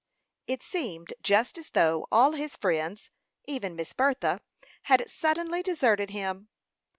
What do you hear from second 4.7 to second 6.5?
had suddenly deserted him.